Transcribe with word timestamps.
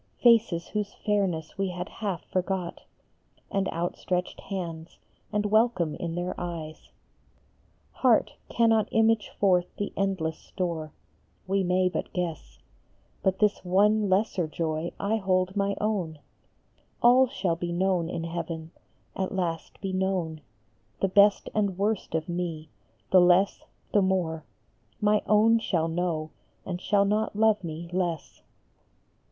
69 0.15 0.33
Faces 0.39 0.67
whose 0.69 0.93
fairness 0.95 1.59
we 1.59 1.69
had 1.69 1.87
half 1.87 2.25
forgot, 2.25 2.85
And 3.51 3.67
outstretched 3.71 4.39
hands, 4.41 4.97
and 5.31 5.45
welcome 5.45 5.93
in 5.93 6.15
their 6.15 6.33
eyes; 6.41 6.89
Heart 7.91 8.33
cannot 8.49 8.87
image 8.89 9.29
forth 9.39 9.67
the 9.77 9.93
endless 9.95 10.39
store 10.39 10.91
We 11.45 11.61
may 11.63 11.87
but 11.87 12.11
guess; 12.13 12.57
But 13.21 13.37
this 13.37 13.63
one 13.63 14.09
lesser 14.09 14.47
joy 14.47 14.91
I 14.99 15.17
hold 15.17 15.55
my 15.55 15.75
own: 15.79 16.17
All 17.03 17.27
shall 17.27 17.55
be 17.55 17.71
known 17.71 18.09
in 18.09 18.23
heaven; 18.23 18.71
at 19.15 19.31
last 19.31 19.79
be 19.81 19.93
known 19.93 20.41
The 20.99 21.09
best 21.09 21.47
and 21.53 21.77
worst 21.77 22.15
of 22.15 22.27
me; 22.27 22.69
the 23.11 23.21
less, 23.21 23.65
the 23.93 24.01
more, 24.01 24.45
My 24.99 25.21
own 25.27 25.59
shall 25.59 25.87
know 25.87 26.31
and 26.65 26.81
shall 26.81 27.05
not 27.05 27.35
love 27.35 27.63
me 27.63 27.87
less. 27.93 28.41